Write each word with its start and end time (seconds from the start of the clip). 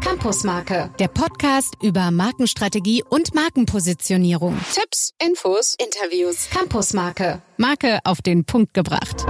Campusmarke, 0.00 0.90
der 0.98 1.08
Podcast 1.08 1.74
über 1.82 2.10
Markenstrategie 2.10 3.02
und 3.08 3.34
Markenpositionierung. 3.34 4.56
Tipps, 4.72 5.12
Infos, 5.22 5.76
Interviews. 5.78 6.48
Campusmarke, 6.50 7.42
Marke 7.56 7.98
auf 8.04 8.22
den 8.22 8.44
Punkt 8.44 8.72
gebracht. 8.74 9.26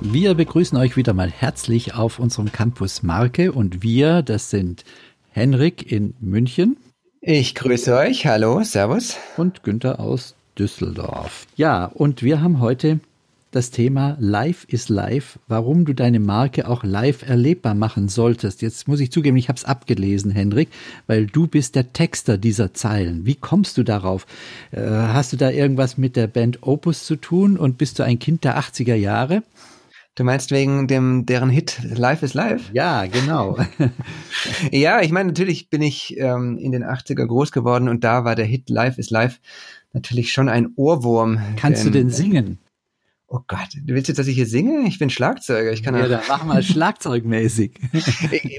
Wir 0.00 0.34
begrüßen 0.34 0.76
euch 0.76 0.96
wieder 0.96 1.14
mal 1.14 1.30
herzlich 1.30 1.94
auf 1.94 2.18
unserem 2.18 2.52
Campus 2.52 3.02
Marke 3.02 3.52
und 3.52 3.82
wir, 3.82 4.22
das 4.22 4.50
sind 4.50 4.84
Henrik 5.30 5.90
in 5.90 6.14
München. 6.20 6.76
Ich 7.22 7.54
grüße 7.54 7.96
euch. 7.96 8.26
Hallo, 8.26 8.62
Servus. 8.62 9.16
Und 9.36 9.62
Günther 9.62 9.98
aus 10.00 10.34
Düsseldorf. 10.58 11.46
Ja, 11.56 11.86
und 11.86 12.22
wir 12.22 12.42
haben 12.42 12.60
heute 12.60 13.00
das 13.56 13.70
Thema 13.70 14.18
Live 14.20 14.66
is 14.68 14.90
Live, 14.90 15.38
warum 15.48 15.86
du 15.86 15.94
deine 15.94 16.20
Marke 16.20 16.68
auch 16.68 16.84
live 16.84 17.26
erlebbar 17.26 17.74
machen 17.74 18.08
solltest. 18.08 18.60
Jetzt 18.60 18.86
muss 18.86 19.00
ich 19.00 19.10
zugeben, 19.10 19.38
ich 19.38 19.48
habe 19.48 19.56
es 19.56 19.64
abgelesen, 19.64 20.30
Hendrik, 20.30 20.68
weil 21.06 21.26
du 21.26 21.46
bist 21.46 21.74
der 21.74 21.94
Texter 21.94 22.36
dieser 22.36 22.74
Zeilen. 22.74 23.24
Wie 23.24 23.34
kommst 23.34 23.78
du 23.78 23.82
darauf? 23.82 24.26
Äh, 24.72 24.82
hast 24.82 25.32
du 25.32 25.38
da 25.38 25.48
irgendwas 25.48 25.96
mit 25.96 26.16
der 26.16 26.26
Band 26.26 26.64
Opus 26.64 27.06
zu 27.06 27.16
tun 27.16 27.56
und 27.56 27.78
bist 27.78 27.98
du 27.98 28.02
ein 28.02 28.18
Kind 28.18 28.44
der 28.44 28.58
80er 28.58 28.94
Jahre? 28.94 29.42
Du 30.16 30.24
meinst 30.24 30.50
wegen 30.50 30.86
dem 30.86 31.24
deren 31.24 31.48
Hit 31.48 31.78
Live 31.82 32.22
is 32.22 32.34
Live? 32.34 32.70
Ja, 32.74 33.06
genau. 33.06 33.58
ja, 34.70 35.00
ich 35.00 35.12
meine, 35.12 35.28
natürlich 35.28 35.70
bin 35.70 35.80
ich 35.80 36.14
ähm, 36.18 36.58
in 36.58 36.72
den 36.72 36.84
80er 36.84 37.24
groß 37.24 37.52
geworden 37.52 37.88
und 37.88 38.04
da 38.04 38.26
war 38.26 38.34
der 38.34 38.44
Hit 38.44 38.68
Live 38.68 38.98
is 38.98 39.08
Live 39.08 39.40
natürlich 39.94 40.30
schon 40.30 40.50
ein 40.50 40.68
Ohrwurm. 40.76 41.40
Kannst 41.56 41.86
denn, 41.86 41.92
du 41.92 41.98
denn 41.98 42.10
singen? 42.10 42.58
Oh 43.28 43.40
Gott, 43.48 43.68
du 43.74 43.94
willst 43.94 44.06
jetzt, 44.06 44.18
dass 44.18 44.28
ich 44.28 44.36
hier 44.36 44.46
singe? 44.46 44.86
Ich 44.86 45.00
bin 45.00 45.10
Schlagzeuger. 45.10 45.72
Ich 45.72 45.82
kann 45.82 45.96
ja, 45.96 46.06
dann 46.06 46.22
mach 46.28 46.44
mal 46.44 46.62
Schlagzeugmäßig. 46.62 47.74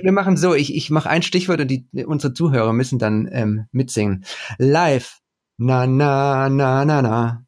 Wir 0.01 0.11
machen 0.11 0.35
so, 0.35 0.53
ich, 0.53 0.75
ich 0.75 0.89
mache 0.89 1.09
ein 1.09 1.21
Stichwort 1.21 1.61
und 1.61 1.69
die, 1.69 1.87
unsere 2.05 2.33
Zuhörer 2.33 2.73
müssen 2.73 2.99
dann 2.99 3.29
ähm, 3.31 3.67
mitsingen. 3.71 4.25
Live. 4.57 5.19
Na, 5.57 5.87
na, 5.87 6.49
na, 6.49 6.83
na, 6.83 7.01
na. 7.01 7.45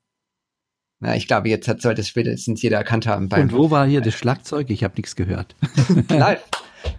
Na, 1.01 1.15
ich 1.15 1.27
glaube, 1.27 1.49
jetzt 1.49 1.67
hat, 1.67 1.81
sollte 1.81 2.01
es 2.01 2.07
spätestens 2.09 2.61
jeder 2.61 2.77
erkannt 2.77 3.05
haben. 3.05 3.29
Und 3.31 3.53
wo 3.53 3.69
war 3.69 3.85
hier 3.85 4.01
das 4.01 4.13
Schlagzeug? 4.15 4.69
Ich 4.69 4.83
habe 4.83 4.95
nichts 4.95 5.15
gehört. 5.15 5.55
Live. 6.09 6.43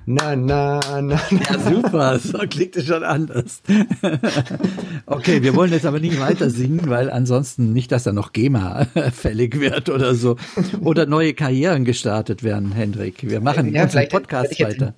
Na, 0.06 0.34
na, 0.34 0.81
na, 0.81 1.00
na. 1.00 1.20
Ja, 1.31 1.59
super, 1.59 2.19
so 2.23 2.39
klingt 2.39 2.77
es 2.77 2.86
schon 2.86 3.05
anders. 3.05 3.62
okay, 5.06 5.42
wir 5.42 5.55
wollen 5.55 5.73
jetzt 5.73 5.86
aber 5.86 6.00
nicht 6.00 6.19
weiter 6.19 6.50
singen, 6.50 6.89
weil 6.89 7.11
ansonsten 7.11 7.73
nicht, 7.73 7.92
dass 7.92 8.05
da 8.05 8.12
noch 8.12 8.33
GEMA 8.33 8.86
fällig 9.12 9.61
wird 9.61 9.89
oder 9.89 10.14
so. 10.14 10.36
Oder 10.81 11.06
neue 11.06 11.34
Karrieren 11.34 11.84
gestartet 11.84 12.42
werden, 12.42 12.73
Hendrik. 12.73 13.28
Wir 13.28 13.41
machen 13.41 13.73
ja, 13.73 13.84
unseren 13.84 14.08
Podcast 14.08 14.58
weiter. 14.61 14.95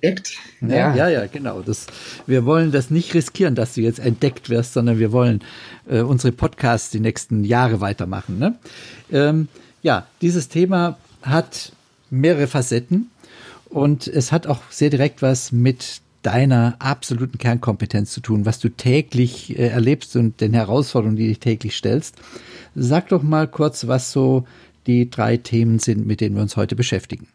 Ja, 0.61 0.95
ja, 0.95 1.09
ja, 1.09 1.25
genau. 1.27 1.61
Das, 1.61 1.87
wir 2.25 2.45
wollen 2.45 2.71
das 2.71 2.89
nicht 2.89 3.13
riskieren, 3.13 3.55
dass 3.55 3.75
du 3.75 3.81
jetzt 3.81 3.99
entdeckt 3.99 4.49
wirst, 4.49 4.73
sondern 4.73 4.99
wir 4.99 5.11
wollen 5.11 5.41
äh, 5.87 5.99
unsere 6.01 6.31
Podcasts 6.31 6.89
die 6.89 6.99
nächsten 6.99 7.43
Jahre 7.43 7.81
weitermachen. 7.81 8.39
Ne? 8.39 8.55
Ähm, 9.11 9.47
ja, 9.81 10.07
dieses 10.21 10.47
Thema 10.47 10.97
hat 11.21 11.71
mehrere 12.09 12.47
Facetten. 12.47 13.09
Und 13.73 14.07
es 14.07 14.31
hat 14.31 14.45
auch 14.45 14.59
sehr 14.69 14.91
direkt 14.91 15.23
was 15.23 15.51
mit 15.51 16.01
deiner 16.21 16.75
absoluten 16.77 17.39
Kernkompetenz 17.39 18.11
zu 18.11 18.21
tun, 18.21 18.45
was 18.45 18.59
du 18.59 18.69
täglich 18.69 19.57
äh, 19.57 19.67
erlebst 19.67 20.15
und 20.15 20.39
den 20.41 20.53
Herausforderungen, 20.53 21.17
die 21.17 21.27
dich 21.27 21.39
täglich 21.39 21.75
stellst. 21.75 22.15
Sag 22.75 23.09
doch 23.09 23.23
mal 23.23 23.47
kurz, 23.47 23.87
was 23.87 24.11
so 24.11 24.45
die 24.85 25.09
drei 25.09 25.37
Themen 25.37 25.79
sind, 25.79 26.05
mit 26.05 26.21
denen 26.21 26.35
wir 26.35 26.43
uns 26.43 26.55
heute 26.55 26.75
beschäftigen. 26.75 27.27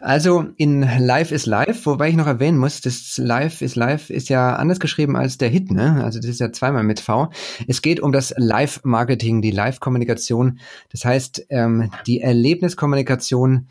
Also 0.00 0.44
in 0.58 0.82
Live 0.82 1.32
is 1.32 1.46
Live, 1.46 1.86
wobei 1.86 2.10
ich 2.10 2.14
noch 2.14 2.26
erwähnen 2.26 2.58
muss, 2.58 2.82
das 2.82 3.16
Live 3.16 3.62
is 3.62 3.74
Live 3.74 4.10
ist 4.10 4.28
ja 4.28 4.54
anders 4.54 4.78
geschrieben 4.78 5.16
als 5.16 5.38
der 5.38 5.48
Hit, 5.48 5.72
ne? 5.72 6.04
Also 6.04 6.20
das 6.20 6.28
ist 6.28 6.40
ja 6.40 6.52
zweimal 6.52 6.84
mit 6.84 7.00
V. 7.00 7.30
Es 7.66 7.82
geht 7.82 7.98
um 8.00 8.12
das 8.12 8.32
Live-Marketing, 8.36 9.42
die 9.42 9.50
Live-Kommunikation. 9.50 10.60
Das 10.92 11.04
heißt, 11.04 11.46
ähm, 11.48 11.90
die 12.06 12.20
Erlebniskommunikation 12.20 13.66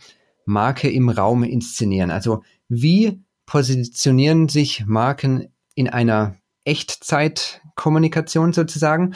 Marke 0.48 0.90
im 0.90 1.10
Raum 1.10 1.44
inszenieren? 1.44 2.10
Also 2.10 2.42
wie 2.70 3.22
positionieren 3.46 4.48
sich 4.50 4.86
Marken 4.86 5.50
in 5.76 5.90
einer 5.90 6.38
Echtzeitkommunikation 6.64 8.54
sozusagen? 8.54 9.14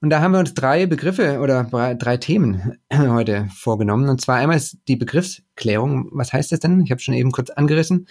Und 0.00 0.10
da 0.10 0.20
haben 0.20 0.32
wir 0.32 0.38
uns 0.38 0.54
drei 0.54 0.86
Begriffe 0.86 1.40
oder 1.40 1.64
drei 1.94 2.18
Themen 2.18 2.78
heute 2.92 3.48
vorgenommen. 3.56 4.08
Und 4.08 4.20
zwar 4.20 4.36
einmal 4.36 4.58
ist 4.58 4.78
die 4.86 4.96
Begriffsklärung. 4.96 6.10
Was 6.12 6.32
heißt 6.32 6.52
das 6.52 6.60
denn? 6.60 6.82
Ich 6.82 6.90
habe 6.90 7.00
schon 7.00 7.14
eben 7.14 7.32
kurz 7.32 7.50
angerissen. 7.50 8.06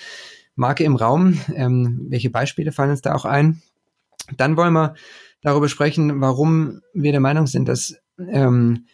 Marke 0.55 0.83
im 0.83 0.95
Raum. 0.95 1.39
Ähm, 1.53 2.07
welche 2.09 2.31
Beispiele 2.31 2.71
fallen 2.71 2.89
uns 2.89 3.01
da 3.01 3.13
auch 3.13 3.25
ein? 3.25 3.61
Dann 4.35 4.57
wollen 4.57 4.73
wir 4.73 4.95
darüber 5.41 5.69
sprechen, 5.69 6.19
warum 6.19 6.81
wir 6.93 7.11
der 7.11 7.21
Meinung 7.21 7.45
sind, 7.47 7.69
dass 7.69 7.95
ähm, 8.17 8.87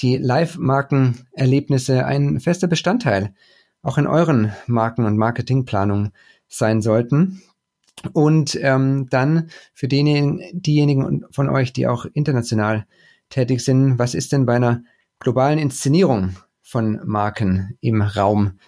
die 0.00 0.16
Live-Markenerlebnisse 0.16 2.04
ein 2.04 2.40
fester 2.40 2.66
Bestandteil 2.66 3.34
auch 3.82 3.98
in 3.98 4.06
euren 4.06 4.52
Marken- 4.66 5.04
und 5.04 5.16
Marketingplanungen 5.16 6.12
sein 6.48 6.82
sollten. 6.82 7.42
Und 8.12 8.58
ähm, 8.62 9.08
dann 9.10 9.50
für 9.74 9.88
denjenigen, 9.88 10.40
diejenigen 10.52 11.24
von 11.30 11.48
euch, 11.48 11.72
die 11.72 11.86
auch 11.86 12.06
international 12.12 12.86
tätig 13.28 13.62
sind, 13.62 13.98
was 13.98 14.14
ist 14.14 14.32
denn 14.32 14.46
bei 14.46 14.56
einer 14.56 14.82
globalen 15.18 15.58
Inszenierung 15.58 16.36
von 16.62 17.00
Marken 17.04 17.76
im 17.80 18.00
Raum 18.00 18.58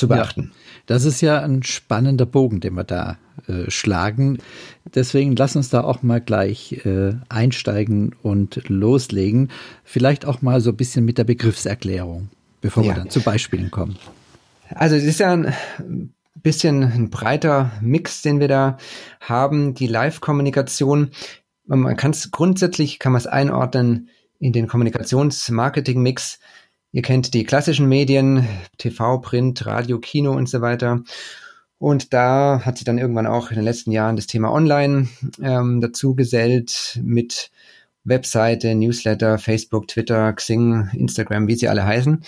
zu 0.00 0.08
beachten? 0.08 0.50
Ja, 0.52 0.58
das 0.86 1.04
ist 1.04 1.20
ja 1.20 1.40
ein 1.40 1.62
spannender 1.62 2.26
Bogen, 2.26 2.60
den 2.60 2.74
wir 2.74 2.84
da 2.84 3.18
äh, 3.46 3.70
schlagen. 3.70 4.38
Deswegen 4.94 5.36
lass 5.36 5.54
uns 5.54 5.70
da 5.70 5.82
auch 5.82 6.02
mal 6.02 6.20
gleich 6.20 6.84
äh, 6.84 7.14
einsteigen 7.28 8.14
und 8.22 8.68
loslegen. 8.68 9.50
Vielleicht 9.84 10.24
auch 10.24 10.42
mal 10.42 10.60
so 10.60 10.70
ein 10.70 10.76
bisschen 10.76 11.04
mit 11.04 11.18
der 11.18 11.24
Begriffserklärung, 11.24 12.30
bevor 12.60 12.82
ja. 12.82 12.90
wir 12.90 12.96
dann 12.96 13.10
zu 13.10 13.20
Beispielen 13.20 13.70
kommen. 13.70 13.96
Also 14.74 14.96
es 14.96 15.04
ist 15.04 15.20
ja 15.20 15.32
ein 15.32 16.14
bisschen 16.34 16.82
ein 16.82 17.10
breiter 17.10 17.72
Mix, 17.80 18.22
den 18.22 18.40
wir 18.40 18.48
da 18.48 18.78
haben. 19.20 19.74
Die 19.74 19.86
Live-Kommunikation, 19.86 21.10
man 21.66 21.96
kann 21.96 22.12
es 22.12 22.30
grundsätzlich, 22.30 22.98
kann 22.98 23.12
man 23.12 23.20
es 23.20 23.26
einordnen 23.26 24.08
in 24.38 24.52
den 24.52 24.66
Kommunikations-Marketing-Mix. 24.66 26.40
Ihr 26.92 27.02
kennt 27.02 27.34
die 27.34 27.44
klassischen 27.44 27.88
Medien, 27.88 28.48
TV, 28.78 29.18
Print, 29.18 29.64
Radio, 29.64 30.00
Kino 30.00 30.32
und 30.32 30.48
so 30.48 30.60
weiter. 30.60 31.02
Und 31.78 32.12
da 32.12 32.62
hat 32.64 32.78
sich 32.78 32.84
dann 32.84 32.98
irgendwann 32.98 33.26
auch 33.26 33.50
in 33.50 33.56
den 33.56 33.64
letzten 33.64 33.92
Jahren 33.92 34.16
das 34.16 34.26
Thema 34.26 34.52
Online 34.52 35.08
ähm, 35.40 35.80
dazu 35.80 36.14
gesellt 36.14 37.00
mit 37.02 37.50
Webseite, 38.04 38.74
Newsletter, 38.74 39.38
Facebook, 39.38 39.88
Twitter, 39.88 40.32
Xing, 40.32 40.90
Instagram, 40.92 41.48
wie 41.48 41.54
sie 41.54 41.68
alle 41.68 41.84
heißen. 41.84 42.24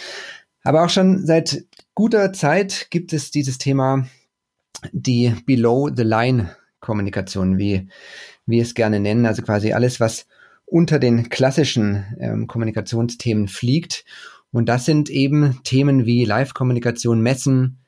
Aber 0.63 0.85
auch 0.85 0.91
schon 0.91 1.27
seit 1.27 1.65
guter 1.95 2.33
Zeit 2.33 2.87
gibt 2.91 3.13
es 3.13 3.31
dieses 3.31 3.59
Thema 3.59 4.07
die 4.93 5.35
Below-the-Line-Kommunikation, 5.45 7.59
wie 7.59 7.89
wir 8.47 8.63
es 8.63 8.73
gerne 8.75 9.01
nennen. 9.01 9.27
Also 9.27 9.43
quasi 9.43 9.73
alles, 9.73 10.01
was 10.01 10.27
unter 10.65 10.99
den 10.99 11.29
klassischen 11.29 12.07
ähm, 12.19 12.47
Kommunikationsthemen 12.47 13.49
fliegt. 13.49 14.07
Und 14.53 14.69
das 14.69 14.85
sind 14.85 15.11
eben 15.11 15.61
Themen 15.65 16.07
wie 16.07 16.25
Live-Kommunikation, 16.25 17.21
Messen, 17.21 17.79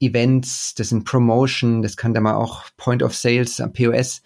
Events, 0.00 0.74
das 0.74 0.88
sind 0.88 1.04
Promotion, 1.04 1.82
das 1.82 1.96
kann 1.96 2.14
da 2.14 2.20
mal 2.20 2.34
auch 2.34 2.64
Point 2.76 3.02
of 3.02 3.14
Sales, 3.14 3.62
POS 3.72 4.22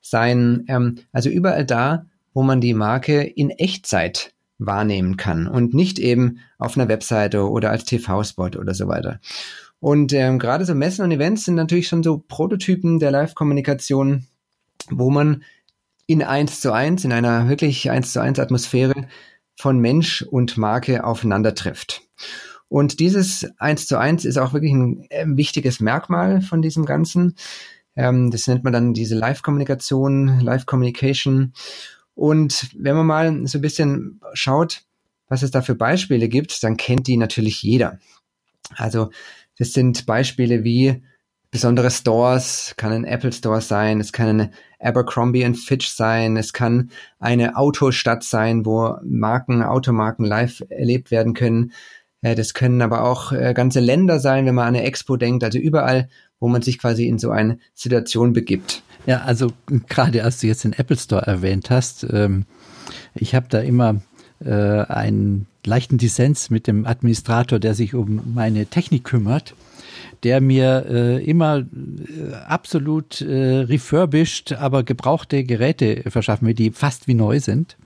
sein. 0.00 0.64
Ähm, 0.68 0.98
also 1.12 1.28
überall 1.28 1.64
da, 1.64 2.06
wo 2.32 2.42
man 2.42 2.60
die 2.60 2.74
Marke 2.74 3.22
in 3.22 3.50
Echtzeit 3.50 4.32
wahrnehmen 4.58 5.16
kann 5.16 5.46
und 5.46 5.74
nicht 5.74 5.98
eben 5.98 6.40
auf 6.58 6.76
einer 6.76 6.88
Webseite 6.88 7.48
oder 7.48 7.70
als 7.70 7.84
TV-Spot 7.84 8.50
oder 8.58 8.74
so 8.74 8.88
weiter. 8.88 9.20
Und 9.80 10.12
ähm, 10.12 10.38
gerade 10.38 10.64
so 10.64 10.74
Messen 10.74 11.04
und 11.04 11.12
Events 11.12 11.44
sind 11.44 11.54
natürlich 11.54 11.88
schon 11.88 12.02
so 12.02 12.18
Prototypen 12.26 12.98
der 12.98 13.12
Live-Kommunikation, 13.12 14.26
wo 14.90 15.10
man 15.10 15.44
in 16.06 16.22
eins 16.22 16.60
zu 16.60 16.72
eins, 16.72 17.04
in 17.04 17.12
einer 17.12 17.48
wirklich 17.48 17.90
eins 17.90 18.12
zu 18.12 18.20
eins 18.20 18.38
Atmosphäre 18.38 19.06
von 19.58 19.80
Mensch 19.80 20.22
und 20.22 20.56
Marke 20.56 21.02
aufeinander 21.04 21.52
trifft. 21.52 22.02
Und 22.68 23.00
dieses 23.00 23.44
eins 23.58 23.88
zu 23.88 23.98
eins 23.98 24.24
ist 24.24 24.38
auch 24.38 24.52
wirklich 24.52 24.72
ein 24.72 25.04
äh, 25.10 25.24
wichtiges 25.26 25.80
Merkmal 25.80 26.42
von 26.42 26.62
diesem 26.62 26.84
Ganzen. 26.84 27.34
Ähm, 27.96 28.30
das 28.30 28.46
nennt 28.46 28.62
man 28.62 28.72
dann 28.72 28.94
diese 28.94 29.16
Live-Kommunikation, 29.16 30.38
Live-Communication. 30.40 31.54
Und 32.14 32.68
wenn 32.78 32.94
man 32.94 33.06
mal 33.06 33.46
so 33.48 33.58
ein 33.58 33.62
bisschen 33.62 34.20
schaut, 34.32 34.84
was 35.26 35.42
es 35.42 35.50
da 35.50 35.60
für 35.60 35.74
Beispiele 35.74 36.28
gibt, 36.28 36.62
dann 36.62 36.76
kennt 36.76 37.08
die 37.08 37.16
natürlich 37.16 37.60
jeder. 37.62 37.98
Also 38.76 39.10
das 39.58 39.72
sind 39.72 40.06
Beispiele 40.06 40.62
wie 40.62 41.02
besondere 41.50 41.90
Stores, 41.90 42.74
kann 42.76 42.92
ein 42.92 43.04
Apple 43.04 43.32
Store 43.32 43.60
sein, 43.60 44.00
es 44.00 44.12
kann 44.12 44.28
eine 44.28 44.50
Abercrombie 44.80 45.52
Fitch 45.54 45.88
sein, 45.88 46.36
es 46.36 46.52
kann 46.52 46.90
eine 47.18 47.56
Autostadt 47.56 48.22
sein, 48.22 48.66
wo 48.66 48.96
Marken, 49.02 49.62
Automarken 49.62 50.24
live 50.24 50.62
erlebt 50.68 51.10
werden 51.10 51.34
können. 51.34 51.72
Äh, 52.20 52.34
das 52.34 52.54
können 52.54 52.82
aber 52.82 53.04
auch 53.04 53.32
äh, 53.32 53.54
ganze 53.54 53.80
Länder 53.80 54.20
sein, 54.20 54.46
wenn 54.46 54.54
man 54.54 54.68
an 54.68 54.76
eine 54.76 54.84
Expo 54.84 55.16
denkt, 55.16 55.42
also 55.42 55.58
überall, 55.58 56.08
wo 56.38 56.48
man 56.48 56.62
sich 56.62 56.78
quasi 56.78 57.06
in 57.06 57.18
so 57.18 57.30
eine 57.30 57.58
Situation 57.74 58.32
begibt. 58.32 58.82
Ja, 59.06 59.22
also 59.22 59.52
gerade 59.88 60.24
als 60.24 60.40
du 60.40 60.46
jetzt 60.46 60.64
den 60.64 60.74
Apple 60.74 60.96
Store 60.96 61.26
erwähnt 61.26 61.70
hast, 61.70 62.06
ähm, 62.12 62.44
ich 63.14 63.34
habe 63.34 63.46
da 63.48 63.60
immer 63.60 64.02
äh, 64.44 64.52
einen 64.52 65.46
leichten 65.64 65.98
Dissens 65.98 66.50
mit 66.50 66.66
dem 66.66 66.86
Administrator, 66.86 67.58
der 67.58 67.74
sich 67.74 67.94
um 67.94 68.34
meine 68.34 68.66
Technik 68.66 69.04
kümmert 69.04 69.54
der 70.22 70.40
mir 70.40 70.86
äh, 70.88 71.24
immer 71.24 71.58
äh, 71.58 72.34
absolut 72.46 73.20
äh, 73.20 73.60
refurbished, 73.60 74.52
aber 74.52 74.82
gebrauchte 74.82 75.44
Geräte 75.44 76.10
verschaffen 76.10 76.46
will, 76.46 76.54
die 76.54 76.70
fast 76.70 77.08
wie 77.08 77.14
neu 77.14 77.40
sind. 77.40 77.76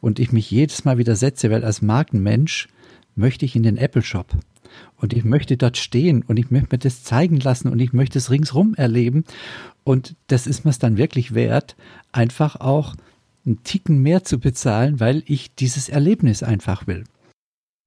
Und 0.00 0.18
ich 0.18 0.32
mich 0.32 0.50
jedes 0.50 0.84
Mal 0.84 0.98
wieder 0.98 1.16
setze, 1.16 1.50
weil 1.50 1.64
als 1.64 1.82
Markenmensch 1.82 2.68
möchte 3.16 3.44
ich 3.44 3.56
in 3.56 3.62
den 3.64 3.76
Apple 3.76 4.02
Shop. 4.02 4.28
Und 4.96 5.12
ich 5.12 5.24
möchte 5.24 5.56
dort 5.56 5.76
stehen 5.76 6.22
und 6.22 6.38
ich 6.38 6.50
möchte 6.50 6.68
mir 6.72 6.78
das 6.78 7.02
zeigen 7.02 7.40
lassen 7.40 7.68
und 7.68 7.80
ich 7.80 7.92
möchte 7.92 8.18
es 8.18 8.30
ringsrum 8.30 8.74
erleben. 8.74 9.24
Und 9.84 10.14
das 10.26 10.46
ist 10.46 10.64
mir 10.64 10.70
es 10.70 10.78
dann 10.78 10.96
wirklich 10.96 11.34
wert, 11.34 11.76
einfach 12.12 12.56
auch 12.56 12.94
einen 13.46 13.62
Ticken 13.62 13.98
mehr 14.02 14.24
zu 14.24 14.38
bezahlen, 14.38 15.00
weil 15.00 15.22
ich 15.26 15.54
dieses 15.54 15.88
Erlebnis 15.88 16.42
einfach 16.42 16.86
will. 16.86 17.04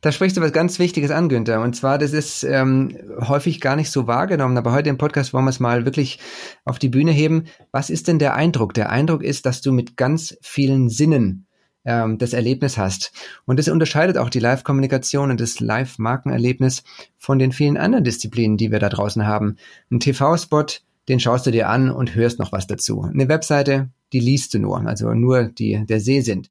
Da 0.02 0.12
sprichst 0.12 0.36
du 0.36 0.42
was 0.42 0.52
ganz 0.52 0.80
Wichtiges 0.80 1.12
an, 1.12 1.30
Günther. 1.30 1.62
Und 1.62 1.76
zwar, 1.76 2.00
das 2.00 2.12
ist 2.12 2.44
ähm, 2.44 2.98
häufig 3.20 3.62
gar 3.62 3.76
nicht 3.76 3.92
so 3.92 4.08
wahrgenommen, 4.08 4.58
aber 4.58 4.72
heute 4.72 4.90
im 4.90 4.98
Podcast 4.98 5.32
wollen 5.32 5.46
wir 5.46 5.52
es 5.52 5.60
mal 5.60 5.86
wirklich 5.86 6.20
auf 6.66 6.80
die 6.80 6.90
Bühne 6.90 7.12
heben. 7.12 7.46
Was 7.72 7.92
ist 7.92 8.08
denn 8.08 8.18
der 8.18 8.34
Eindruck? 8.34 8.74
Der 8.74 8.90
Eindruck 8.90 9.24
ist, 9.24 9.46
dass 9.46 9.62
du 9.62 9.72
mit 9.72 9.98
ganz 9.98 10.36
vielen 10.42 10.90
Sinnen 10.90 11.46
ähm, 11.86 12.18
das 12.18 12.34
Erlebnis 12.34 12.80
hast. 12.80 13.12
Und 13.46 13.60
das 13.60 13.68
unterscheidet 13.68 14.18
auch 14.18 14.30
die 14.30 14.40
Live-Kommunikation 14.40 15.30
und 15.30 15.40
das 15.40 15.60
Live-Markenerlebnis 15.60 16.84
von 17.18 17.38
den 17.38 17.52
vielen 17.52 17.78
anderen 17.78 18.04
Disziplinen, 18.04 18.58
die 18.58 18.72
wir 18.72 18.80
da 18.80 18.90
draußen 18.90 19.28
haben. 19.28 19.58
Ein 19.92 20.00
TV-Spot, 20.00 20.66
den 21.10 21.20
schaust 21.20 21.46
du 21.46 21.52
dir 21.52 21.70
an 21.70 21.92
und 21.92 22.16
hörst 22.16 22.40
noch 22.40 22.52
was 22.52 22.66
dazu. 22.66 23.04
Eine 23.04 23.30
Webseite, 23.30 23.90
die 24.14 24.20
liest 24.20 24.56
du 24.56 24.60
nur, 24.60 24.84
also 24.88 25.14
nur 25.14 25.44
die 25.44 25.86
der 25.86 26.00
Sehsinn. 26.00 26.48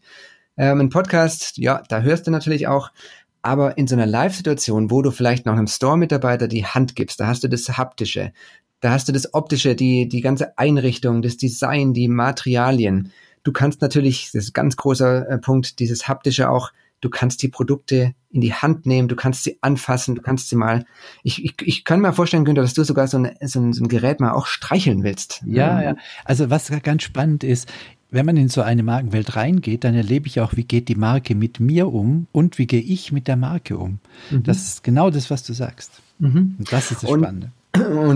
Ähm, 0.56 0.80
ein 0.80 0.90
Podcast, 0.90 1.56
ja, 1.56 1.82
da 1.88 2.02
hörst 2.02 2.26
du 2.26 2.30
natürlich 2.30 2.66
auch, 2.66 2.90
aber 3.42 3.78
in 3.78 3.86
so 3.86 3.94
einer 3.94 4.06
Live-Situation, 4.06 4.90
wo 4.90 5.02
du 5.02 5.10
vielleicht 5.10 5.46
noch 5.46 5.54
einem 5.54 5.66
Store-Mitarbeiter 5.66 6.48
die 6.48 6.66
Hand 6.66 6.94
gibst, 6.96 7.20
da 7.20 7.26
hast 7.26 7.44
du 7.44 7.48
das 7.48 7.76
Haptische, 7.76 8.32
da 8.80 8.92
hast 8.92 9.08
du 9.08 9.12
das 9.12 9.34
Optische, 9.34 9.74
die, 9.74 10.08
die 10.08 10.20
ganze 10.20 10.56
Einrichtung, 10.58 11.22
das 11.22 11.36
Design, 11.36 11.92
die 11.92 12.08
Materialien. 12.08 13.12
Du 13.42 13.52
kannst 13.52 13.82
natürlich, 13.82 14.30
das 14.32 14.44
ist 14.44 14.50
ein 14.50 14.54
ganz 14.54 14.76
großer 14.76 15.28
äh, 15.28 15.38
Punkt, 15.38 15.78
dieses 15.78 16.08
Haptische 16.08 16.50
auch, 16.50 16.72
du 17.00 17.10
kannst 17.10 17.42
die 17.42 17.48
Produkte 17.48 18.14
in 18.30 18.40
die 18.40 18.54
Hand 18.54 18.86
nehmen, 18.86 19.08
du 19.08 19.16
kannst 19.16 19.44
sie 19.44 19.58
anfassen, 19.60 20.14
du 20.14 20.22
kannst 20.22 20.48
sie 20.48 20.56
mal, 20.56 20.84
ich, 21.22 21.44
ich, 21.44 21.54
ich 21.62 21.84
kann 21.84 22.00
mir 22.00 22.12
vorstellen, 22.12 22.44
Günther, 22.44 22.62
dass 22.62 22.74
du 22.74 22.84
sogar 22.84 23.08
so 23.08 23.18
ein, 23.18 23.32
so, 23.42 23.60
ein, 23.60 23.72
so 23.72 23.82
ein 23.82 23.88
Gerät 23.88 24.20
mal 24.20 24.32
auch 24.32 24.46
streicheln 24.46 25.02
willst. 25.02 25.42
Ja, 25.46 25.82
ja. 25.82 25.96
Also 26.24 26.50
was 26.50 26.70
ganz 26.82 27.02
spannend 27.02 27.42
ist, 27.44 27.68
wenn 28.10 28.26
man 28.26 28.36
in 28.36 28.48
so 28.48 28.62
eine 28.62 28.82
Markenwelt 28.82 29.36
reingeht, 29.36 29.84
dann 29.84 29.94
erlebe 29.94 30.26
ich 30.26 30.40
auch, 30.40 30.56
wie 30.56 30.64
geht 30.64 30.88
die 30.88 30.96
Marke 30.96 31.34
mit 31.34 31.60
mir 31.60 31.92
um 31.92 32.26
und 32.32 32.58
wie 32.58 32.66
gehe 32.66 32.80
ich 32.80 33.12
mit 33.12 33.28
der 33.28 33.36
Marke 33.36 33.78
um. 33.78 34.00
Mhm. 34.30 34.42
Das 34.42 34.62
ist 34.62 34.84
genau 34.84 35.10
das, 35.10 35.30
was 35.30 35.44
du 35.44 35.52
sagst. 35.52 35.92
Mhm. 36.18 36.56
Und 36.58 36.72
das 36.72 36.90
ist 36.90 37.02
das 37.02 37.10
Spannende. 37.10 37.46
Und 37.46 37.59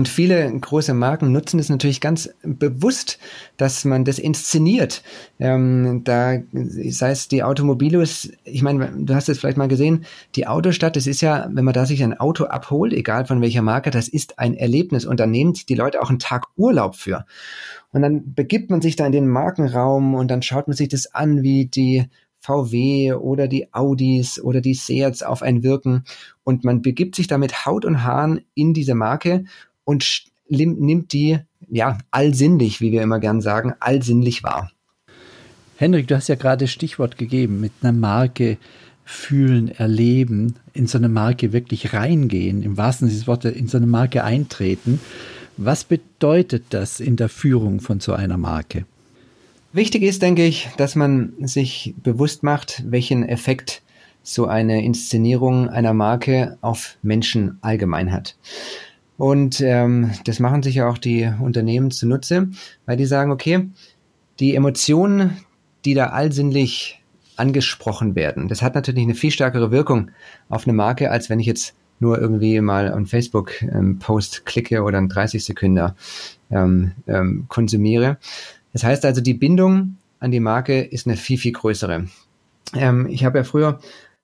viele 0.07 0.59
große 0.59 0.93
Marken 0.93 1.31
nutzen 1.31 1.59
es 1.59 1.69
natürlich 1.69 2.01
ganz 2.01 2.29
bewusst, 2.43 3.19
dass 3.57 3.85
man 3.85 4.05
das 4.05 4.19
inszeniert. 4.19 5.03
Ähm, 5.39 6.01
da 6.03 6.37
sei 6.51 7.11
es 7.11 7.27
die 7.27 7.43
Automobilos, 7.43 8.29
ich 8.43 8.61
meine, 8.61 8.91
du 8.97 9.13
hast 9.13 9.29
es 9.29 9.39
vielleicht 9.39 9.57
mal 9.57 9.67
gesehen, 9.67 10.05
die 10.35 10.47
Autostadt, 10.47 10.95
das 10.95 11.07
ist 11.07 11.21
ja, 11.21 11.49
wenn 11.51 11.65
man 11.65 11.73
da 11.73 11.85
sich 11.85 12.03
ein 12.03 12.19
Auto 12.19 12.45
abholt, 12.45 12.93
egal 12.93 13.25
von 13.25 13.41
welcher 13.41 13.61
Marke, 13.61 13.91
das 13.91 14.07
ist 14.07 14.39
ein 14.39 14.55
Erlebnis 14.55 15.05
und 15.05 15.19
da 15.19 15.25
nehmen 15.25 15.53
die 15.53 15.75
Leute 15.75 16.01
auch 16.01 16.09
einen 16.09 16.19
Tag 16.19 16.45
Urlaub 16.55 16.95
für. 16.95 17.25
Und 17.91 18.01
dann 18.01 18.33
begibt 18.33 18.69
man 18.69 18.81
sich 18.81 18.95
da 18.95 19.05
in 19.05 19.11
den 19.11 19.27
Markenraum 19.27 20.15
und 20.15 20.29
dann 20.29 20.41
schaut 20.41 20.67
man 20.67 20.75
sich 20.75 20.89
das 20.89 21.13
an, 21.13 21.43
wie 21.43 21.65
die 21.65 22.05
VW 22.45 23.13
oder 23.13 23.47
die 23.47 23.73
Audis 23.73 24.39
oder 24.39 24.61
die 24.61 24.73
Seats 24.73 25.23
auf 25.23 25.41
einen 25.41 25.63
wirken. 25.63 26.03
Und 26.43 26.63
man 26.63 26.81
begibt 26.81 27.15
sich 27.15 27.27
da 27.27 27.37
mit 27.37 27.65
Haut 27.65 27.85
und 27.85 28.03
Haaren 28.03 28.41
in 28.53 28.73
diese 28.73 28.95
Marke 28.95 29.45
und 29.83 30.25
nimmt 30.47 31.13
die, 31.13 31.39
ja, 31.69 31.97
allsinnlich, 32.11 32.81
wie 32.81 32.91
wir 32.91 33.01
immer 33.01 33.19
gern 33.19 33.41
sagen, 33.41 33.73
allsinnlich 33.79 34.43
wahr. 34.43 34.71
Henrik, 35.77 36.07
du 36.07 36.15
hast 36.15 36.29
ja 36.29 36.35
gerade 36.35 36.67
Stichwort 36.67 37.17
gegeben, 37.17 37.59
mit 37.59 37.71
einer 37.81 37.91
Marke 37.91 38.57
fühlen, 39.03 39.67
erleben, 39.67 40.55
in 40.73 40.87
so 40.87 40.97
eine 40.97 41.09
Marke 41.09 41.51
wirklich 41.53 41.93
reingehen, 41.93 42.63
im 42.63 42.77
wahrsten 42.77 43.07
Sinne 43.07 43.19
des 43.19 43.27
Wortes, 43.27 43.55
in 43.55 43.67
so 43.67 43.77
eine 43.77 43.87
Marke 43.87 44.23
eintreten. 44.23 44.99
Was 45.57 45.83
bedeutet 45.83 46.65
das 46.69 46.99
in 46.99 47.15
der 47.15 47.29
Führung 47.29 47.81
von 47.81 47.99
so 47.99 48.13
einer 48.13 48.37
Marke? 48.37 48.85
Wichtig 49.75 50.03
ist, 50.03 50.21
denke 50.21 50.45
ich, 50.45 50.69
dass 50.77 50.95
man 50.95 51.33
sich 51.41 51.95
bewusst 52.01 52.43
macht, 52.43 52.81
welchen 52.89 53.27
Effekt 53.27 53.81
so 54.23 54.45
eine 54.45 54.85
Inszenierung 54.85 55.67
einer 55.67 55.93
Marke 55.93 56.57
auf 56.61 56.95
Menschen 57.01 57.57
allgemein 57.59 58.13
hat. 58.13 58.37
Und 59.17 59.59
ähm, 59.59 60.11
das 60.23 60.39
machen 60.39 60.63
sich 60.63 60.75
ja 60.75 60.87
auch 60.87 60.97
die 60.97 61.29
Unternehmen 61.41 61.91
zunutze, 61.91 62.47
weil 62.85 62.95
die 62.95 63.05
sagen, 63.05 63.31
okay, 63.31 63.67
die 64.39 64.55
Emotionen, 64.55 65.35
die 65.83 65.93
da 65.93 66.05
allsinnlich 66.05 67.03
angesprochen 67.35 68.15
werden, 68.15 68.47
das 68.47 68.61
hat 68.61 68.75
natürlich 68.75 69.03
eine 69.03 69.13
viel 69.13 69.31
stärkere 69.31 69.71
Wirkung 69.71 70.09
auf 70.47 70.65
eine 70.65 70.73
Marke, 70.73 71.11
als 71.11 71.29
wenn 71.29 71.41
ich 71.41 71.47
jetzt 71.47 71.75
nur 71.99 72.17
irgendwie 72.17 72.61
mal 72.61 72.93
einen 72.93 73.07
Facebook-Post 73.07 74.37
ähm, 74.37 74.45
klicke 74.45 74.83
oder 74.83 74.99
einen 74.99 75.09
30 75.09 75.43
Sekunden 75.43 75.91
ähm, 76.49 76.93
ähm, 77.07 77.45
konsumiere. 77.49 78.19
Das 78.75 78.83
heißt 78.83 79.05
also, 79.05 79.21
die 79.21 79.33
Bindung 79.33 79.95
an 80.19 80.31
die 80.31 80.41
Marke 80.41 80.81
ist 80.81 81.07
eine 81.07 81.15
viel, 81.15 81.37
viel 81.37 81.53
größere. 81.53 82.07
Ähm, 82.75 83.07
ich 83.09 83.23
habe 83.23 83.37
ja 83.37 83.45
früher 83.45 83.79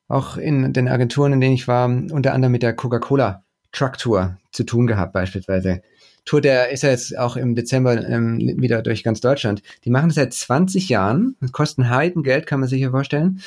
auch 0.10 0.36
in 0.36 0.74
den 0.74 0.90
Agenturen, 0.90 1.32
in 1.32 1.40
denen 1.40 1.54
ich 1.54 1.70
war, 1.70 1.86
unter 1.86 2.34
anderem 2.34 2.52
mit 2.52 2.62
der 2.62 2.74
Coca-Cola 2.74 3.46
Truck 3.72 3.98
Tour 3.98 4.38
zu 4.52 4.66
tun 4.66 4.88
gehabt, 4.88 5.14
beispielsweise. 5.14 5.82
Tour, 6.26 6.42
der 6.42 6.70
ist 6.70 6.84
ja 6.84 6.90
jetzt 6.90 7.18
auch 7.18 7.38
im 7.38 7.56
Dezember 7.56 8.06
ähm, 8.06 8.40
wieder 8.58 8.82
durch 8.82 9.06
ganz 9.06 9.22
Deutschland. 9.22 9.64
Die 9.86 9.90
machen 9.90 10.10
das 10.10 10.16
seit 10.16 10.34
20 10.34 10.90
Jahren, 10.90 11.38
kosten 11.54 11.90
Heidengeld, 11.90 12.46
kann 12.46 12.60
man 12.60 12.68
sich 12.68 12.82
ja 12.82 12.90
vorstellen. 12.90 13.40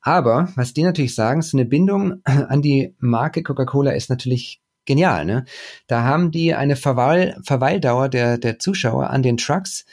Aber 0.00 0.48
was 0.56 0.74
die 0.74 0.82
natürlich 0.82 1.14
sagen, 1.14 1.40
so 1.40 1.56
eine 1.56 1.66
Bindung 1.66 2.20
an 2.24 2.62
die 2.62 2.96
Marke 2.98 3.44
Coca-Cola 3.44 3.92
ist 3.92 4.10
natürlich 4.10 4.60
genial. 4.86 5.24
Ne? 5.24 5.44
Da 5.86 6.02
haben 6.02 6.32
die 6.32 6.52
eine 6.52 6.74
Verweil 6.74 7.38
Verweildauer 7.44 8.08
der, 8.08 8.38
der 8.38 8.58
Zuschauer 8.58 9.10
an 9.10 9.22
den 9.22 9.36
Trucks, 9.36 9.84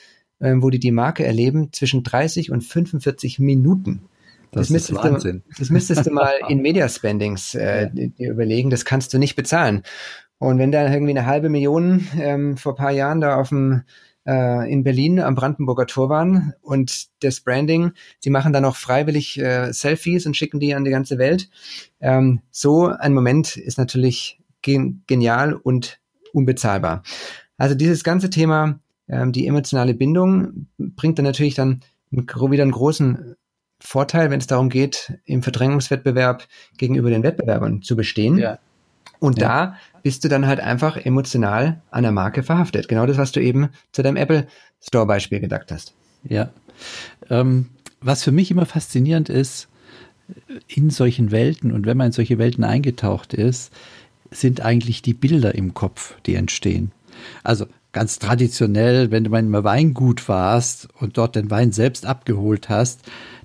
ähm, 0.42 0.62
wo 0.62 0.70
die 0.70 0.80
die 0.80 0.92
Marke 0.92 1.25
erleben, 1.25 1.72
zwischen 1.72 2.04
30 2.04 2.51
und 2.51 2.62
45 2.62 3.39
Minuten. 3.39 4.01
Das, 4.51 4.70
das 4.70 4.89
ist 4.89 4.96
Wahnsinn. 4.96 5.44
Du, 5.50 5.56
das 5.60 5.70
müsstest 5.70 6.06
du 6.06 6.12
mal 6.12 6.34
in 6.48 6.62
Media 6.62 6.88
Spendings 6.88 7.56
äh, 7.56 7.89
dir 7.92 8.32
überlegen. 8.32 8.70
Das 8.70 8.86
kannst 8.86 9.13
du 9.13 9.18
nicht 9.18 9.36
bezahlen. 9.36 9.84
Und 10.38 10.60
wenn 10.60 10.72
da 10.72 10.92
irgendwie 10.92 11.12
eine 11.12 11.25
halbe 11.25 11.50
Million 11.50 12.08
ähm, 12.18 12.58
vor 12.58 12.75
paar 12.75 12.92
Jahren 12.92 13.22
da 13.22 13.36
auf 13.36 13.50
dem 13.50 13.84
äh, 14.25 14.72
in 14.72 14.84
Berlin 14.84 15.20
am 15.20 15.36
Brandenburger 15.36 15.88
Tor 15.88 16.10
waren 16.10 16.54
und 16.62 17.08
das 17.24 17.42
Branding, 17.42 17.92
sie 18.20 18.30
machen 18.30 18.54
dann 18.54 18.65
auch 18.65 18.75
freiwillig 18.75 19.38
äh, 19.39 19.72
Selfies 19.72 20.25
und 20.25 20.36
schicken 20.36 20.60
die 20.60 20.74
an 20.74 20.84
die 20.84 20.92
ganze 20.92 21.18
Welt. 21.18 21.50
Ähm, 22.00 22.42
so 22.51 22.88
ein 22.88 23.13
Moment 23.13 23.58
ist 23.58 23.77
natürlich 23.77 24.39
gen 24.62 25.04
genial 25.08 25.54
und 25.54 26.00
unbezahlbar. 26.34 27.04
Also 27.58 27.75
dieses 27.75 28.04
ganze 28.04 28.30
Thema, 28.30 28.80
ähm, 29.07 29.31
die 29.31 29.47
emotionale 29.47 29.93
Bindung, 29.93 30.67
bringt 30.77 31.17
dann 31.17 31.25
natürlich 31.25 31.55
dann 31.55 31.81
wieder 32.12 32.63
einen 32.63 32.71
großen 32.71 33.35
Vorteil, 33.79 34.29
wenn 34.31 34.39
es 34.39 34.47
darum 34.47 34.69
geht, 34.69 35.19
im 35.25 35.43
Verdrängungswettbewerb 35.43 36.47
gegenüber 36.77 37.09
den 37.09 37.24
Wettbewerbern 37.24 37.81
zu 37.81 37.95
bestehen. 37.95 38.38
Ja. 38.38 38.59
Und 39.19 39.39
ja. 39.39 39.47
da 39.47 39.75
bist 40.03 40.24
du 40.24 40.27
dann 40.27 40.47
halt 40.47 40.59
einfach 40.59 40.97
emotional 40.97 41.81
an 41.91 42.03
der 42.03 42.12
Marke 42.12 42.43
verhaftet. 42.43 42.88
Genau 42.88 43.05
das, 43.05 43.17
was 43.17 43.31
du 43.31 43.41
eben 43.41 43.69
zu 43.91 44.01
deinem 44.01 44.17
Apple 44.17 44.47
Store 44.81 45.05
Beispiel 45.05 45.39
gedacht 45.39 45.71
hast. 45.71 45.93
Ja. 46.24 46.50
Ähm, 47.29 47.69
was 48.01 48.24
für 48.24 48.31
mich 48.31 48.51
immer 48.51 48.65
faszinierend 48.65 49.29
ist, 49.29 49.67
in 50.67 50.89
solchen 50.89 51.31
Welten 51.31 51.71
und 51.71 51.85
wenn 51.85 51.97
man 51.97 52.07
in 52.07 52.13
solche 52.13 52.38
Welten 52.38 52.63
eingetaucht 52.63 53.33
ist, 53.33 53.71
sind 54.31 54.62
eigentlich 54.62 55.01
die 55.01 55.13
Bilder 55.13 55.53
im 55.55 55.74
Kopf, 55.74 56.15
die 56.25 56.35
entstehen. 56.35 56.91
Also 57.43 57.67
ganz 57.95 58.19
traditionell, 58.19 59.09
wenn 59.09 59.23
du 59.23 59.29
mal 59.29 59.39
im 59.39 59.53
Weingut 59.53 60.27
warst 60.27 60.89
und 60.99 61.17
dort 61.17 61.37
den 61.37 61.49
Wein 61.49 61.71
selbst 61.71 62.05
abgeholt 62.05 62.67
hast, 62.67 62.99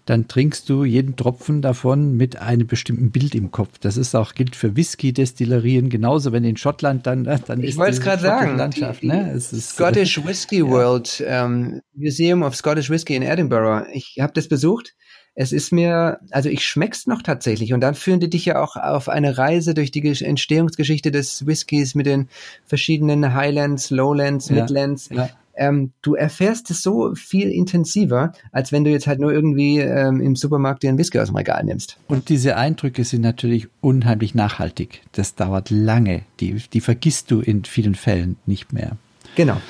dann 0.07 0.27
trinkst 0.27 0.69
du 0.69 0.83
jeden 0.83 1.15
Tropfen 1.15 1.63
davon 1.63 2.17
mit 2.17 2.43
einem 2.43 2.67
bestimmten 2.67 3.13
Bild 3.13 3.37
im 3.37 3.53
Kopf. 3.53 3.79
Das 3.79 3.97
ist 3.97 4.17
auch 4.17 4.35
gilt 4.35 4.57
für 4.57 4.75
Whisky-Destillerien 4.75 5.89
genauso. 5.89 6.33
Wenn 6.33 6.43
in 6.43 6.57
Schottland 6.57 7.07
dann 7.07 7.23
dann 7.23 7.63
ich 7.63 7.77
wollte 7.77 7.93
es 7.93 8.01
gerade 8.01 8.23
sagen, 8.23 8.57
Landschaft, 8.57 9.05
ne? 9.05 9.31
Es 9.33 9.53
ist, 9.53 9.75
Scottish 9.75 10.27
Whisky 10.27 10.59
ja. 10.59 10.67
World 10.67 11.23
ähm, 11.25 11.81
Museum 11.95 12.43
of 12.43 12.57
Scottish 12.57 12.91
Whisky 12.91 13.15
in 13.15 13.23
Edinburgh. 13.23 13.87
Ich 13.93 14.17
habe 14.19 14.33
das 14.33 14.49
besucht. 14.49 14.97
Es 15.35 15.53
ist 15.53 15.73
mir, 15.73 16.21
also 16.31 16.49
ich 16.49 16.67
schmeck's 16.67 17.07
noch 17.07 17.23
tatsächlich. 17.23 17.73
Und 17.73 17.81
dann 17.81 17.95
führen 17.95 18.21
die 18.21 18.31
dich 18.31 18.45
ja 18.45 18.63
auch 18.63 18.77
auf 18.77 19.09
eine 19.09 19.39
Reise 19.39 19.75
durch 19.75 19.91
die 19.91 20.07
Entstehungsgeschichte 20.07 21.11
des 21.11 21.47
Whiskys 21.47 21.95
mit 21.95 22.07
den 22.07 22.29
verschiedenen 22.67 23.35
Highlands, 23.35 23.91
Lowlands, 23.91 24.49
ja, 24.49 24.57
Midlands. 24.57 25.09
Ja. 25.11 25.31
Ähm, 25.55 25.93
du 26.03 26.15
erfährst 26.15 26.71
es 26.71 26.83
so 26.83 27.15
viel 27.15 27.51
intensiver, 27.51 28.33
als 28.51 28.73
wenn 28.73 28.85
du 28.85 28.91
jetzt 28.91 29.07
halt 29.07 29.21
nur 29.21 29.33
irgendwie 29.33 29.79
ähm, 29.79 30.21
im 30.21 30.37
Supermarkt 30.37 30.83
dir 30.83 30.89
einen 30.89 30.99
Whisky 30.99 31.19
aus 31.19 31.29
dem 31.29 31.37
Regal 31.37 31.63
nimmst. 31.65 31.99
Und 32.09 32.29
diese 32.29 32.57
Eindrücke 32.57 33.05
sind 33.05 33.21
natürlich 33.21 33.69
unheimlich 33.81 34.35
nachhaltig. 34.35 35.03
Das 35.13 35.35
dauert 35.35 35.71
lange. 35.71 36.23
Die, 36.41 36.63
die 36.73 36.81
vergisst 36.81 37.31
du 37.31 37.41
in 37.41 37.65
vielen 37.65 37.95
Fällen 37.95 38.37
nicht 38.47 38.73
mehr. 38.73 38.97
Genau. 39.37 39.61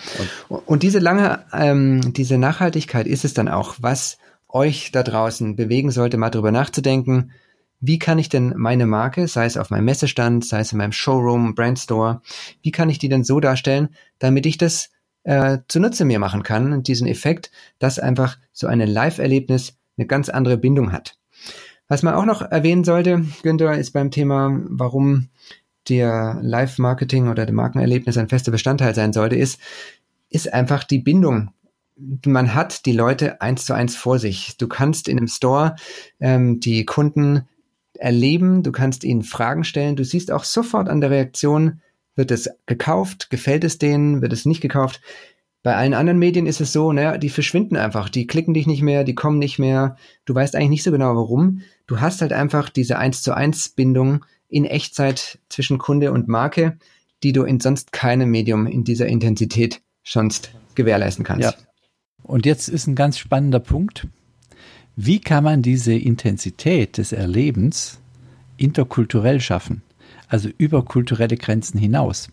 Und, 0.49 0.63
und 0.67 0.83
diese 0.83 1.01
lange, 1.01 1.41
ähm, 1.53 2.13
diese 2.13 2.39
Nachhaltigkeit 2.39 3.07
ist 3.07 3.25
es 3.25 3.35
dann 3.35 3.49
auch, 3.49 3.75
was 3.81 4.19
euch 4.53 4.93
da 4.93 5.03
draußen 5.03 5.57
bewegen 5.57 5.91
sollte, 5.91 6.17
mal 6.17 6.31
drüber 6.31 6.53
nachzudenken, 6.53 7.33
wie 7.81 7.99
kann 7.99 8.19
ich 8.19 8.29
denn 8.29 8.53
meine 8.57 8.87
Marke, 8.87 9.27
sei 9.27 9.47
es 9.47 9.57
auf 9.57 9.71
meinem 9.71 9.87
Messestand, 9.87 10.45
sei 10.45 10.61
es 10.61 10.73
in 10.73 10.79
meinem 10.79 10.93
Showroom, 10.93 11.55
Brandstore, 11.55 12.21
wie 12.63 12.73
kann 12.73 12.91
ich 12.91 12.99
die 12.99 13.09
denn 13.09 13.25
so 13.25 13.41
darstellen, 13.41 13.89
damit 14.19 14.45
ich 14.45 14.59
das 14.59 14.91
äh, 15.25 15.59
zunutze 15.69 16.05
mir 16.05 16.19
machen 16.19 16.43
kann, 16.43 16.83
diesen 16.83 17.07
Effekt, 17.07 17.51
dass 17.79 17.99
einfach 17.99 18.39
so 18.53 18.67
ein 18.67 18.81
Live-Erlebnis 18.81 19.79
eine 19.97 20.07
ganz 20.07 20.29
andere 20.29 20.59
Bindung 20.59 20.93
hat. 20.93 21.17
Was 21.89 22.03
man 22.03 22.15
auch 22.15 22.25
noch 22.25 22.43
erwähnen 22.43 22.85
sollte, 22.85 23.25
Günther, 23.43 23.77
ist 23.77 23.93
beim 23.93 24.11
Thema, 24.11 24.61
warum 24.69 25.29
der 25.89 26.39
Live-Marketing 26.43 27.29
oder 27.29 27.47
der 27.47 27.55
Markenerlebnis 27.55 28.17
ein 28.19 28.29
fester 28.29 28.53
Bestandteil 28.53 28.95
sein 28.95 29.13
sollte, 29.13 29.37
ist, 29.37 29.59
ist 30.29 30.53
einfach 30.53 30.85
die 30.85 30.99
Bindung 30.99 31.51
man 32.25 32.55
hat 32.55 32.87
die 32.87 32.93
Leute 32.93 33.41
eins 33.41 33.65
zu 33.65 33.75
eins 33.75 33.97
vor 33.97 34.19
sich. 34.19 34.57
Du 34.57 34.69
kannst 34.69 35.09
in 35.09 35.19
einem 35.19 35.29
Store 35.29 35.77
ähm, 36.19 36.61
die 36.61 36.85
Kunden 36.85 37.49
erleben, 37.95 38.63
du 38.63 38.73
kannst 38.73 39.05
ihnen 39.05 39.23
Fragen 39.23 39.65
stellen, 39.65 39.97
du 39.97 40.05
siehst 40.05 40.33
auch 40.33 40.45
sofort 40.45 40.89
an 40.89 41.01
der 41.01 41.11
Reaktion, 41.11 41.81
wird 42.17 42.31
es 42.31 42.49
gekauft, 42.67 43.31
gefällt 43.31 43.65
es 43.65 43.79
denen, 43.79 44.23
wird 44.23 44.33
es 44.33 44.47
nicht 44.47 44.61
gekauft. 44.61 45.01
Bei 45.63 45.77
allen 45.77 45.93
anderen 45.93 46.19
Medien 46.19 46.47
ist 46.47 46.61
es 46.61 46.73
so, 46.73 46.93
naja, 46.93 47.19
die 47.19 47.29
verschwinden 47.29 47.77
einfach, 47.77 48.09
die 48.09 48.27
klicken 48.27 48.55
dich 48.55 48.67
nicht 48.67 48.83
mehr, 48.83 49.05
die 49.05 49.15
kommen 49.15 49.39
nicht 49.39 49.59
mehr, 49.59 49.97
du 50.25 50.35
weißt 50.35 50.57
eigentlich 50.57 50.71
nicht 50.71 50.83
so 50.85 50.91
genau 50.91 51.15
warum. 51.15 51.63
Du 51.87 52.01
hast 52.01 52.23
halt 52.23 52.33
einfach 52.33 52.71
diese 52.71 52.99
eins 52.99 53.23
zu 53.23 53.37
eins 53.37 53.69
Bindung 53.69 54.25
in 54.49 54.65
Echtzeit 54.65 55.39
zwischen 55.51 55.79
Kunde 55.79 56.13
und 56.13 56.29
Marke, 56.29 56.79
die 57.23 57.33
du 57.33 57.43
in 57.43 57.61
sonst 57.61 57.93
keinem 57.93 58.31
Medium 58.31 58.67
in 58.67 58.85
dieser 58.85 59.07
Intensität 59.07 59.83
sonst 60.03 60.53
gewährleisten 60.75 61.25
kannst. 61.25 61.45
Ja. 61.45 61.70
Und 62.31 62.47
jetzt 62.47 62.69
ist 62.69 62.87
ein 62.87 62.95
ganz 62.95 63.19
spannender 63.19 63.59
Punkt. 63.59 64.07
Wie 64.95 65.19
kann 65.19 65.43
man 65.43 65.63
diese 65.63 65.95
Intensität 65.95 66.97
des 66.97 67.11
Erlebens 67.11 67.99
interkulturell 68.57 69.41
schaffen? 69.41 69.83
Also 70.29 70.49
über 70.57 70.85
kulturelle 70.85 71.37
Grenzen 71.37 71.79
hinaus. 71.81 72.29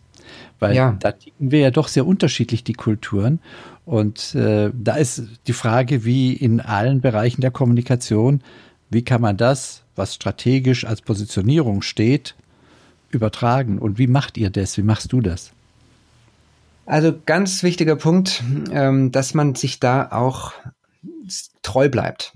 Weil 0.60 0.76
ja. 0.76 0.96
da 1.00 1.10
ticken 1.10 1.50
wir 1.50 1.58
ja 1.58 1.70
doch 1.72 1.88
sehr 1.88 2.06
unterschiedlich, 2.06 2.62
die 2.62 2.74
Kulturen. 2.74 3.40
Und 3.86 4.36
äh, 4.36 4.70
da 4.72 4.94
ist 4.94 5.24
die 5.48 5.52
Frage, 5.52 6.04
wie 6.04 6.32
in 6.32 6.60
allen 6.60 7.00
Bereichen 7.00 7.40
der 7.40 7.50
Kommunikation, 7.50 8.42
wie 8.90 9.02
kann 9.02 9.20
man 9.20 9.36
das, 9.36 9.82
was 9.96 10.14
strategisch 10.14 10.84
als 10.84 11.02
Positionierung 11.02 11.82
steht, 11.82 12.36
übertragen? 13.10 13.80
Und 13.80 13.98
wie 13.98 14.06
macht 14.06 14.38
ihr 14.38 14.50
das? 14.50 14.78
Wie 14.78 14.82
machst 14.82 15.12
du 15.12 15.20
das? 15.20 15.52
Also 16.88 17.12
ganz 17.26 17.62
wichtiger 17.62 17.96
Punkt, 17.96 18.42
ähm, 18.72 19.12
dass 19.12 19.34
man 19.34 19.54
sich 19.54 19.78
da 19.78 20.08
auch 20.10 20.52
treu 21.60 21.90
bleibt. 21.90 22.32